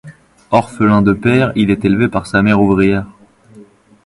Orphelin 0.49 1.03
de 1.03 1.13
père, 1.13 1.51
il 1.55 1.69
est 1.69 1.85
élevé 1.85 2.07
par 2.07 2.25
sa 2.25 2.41
mère 2.41 2.59
ouvrière. 2.59 3.05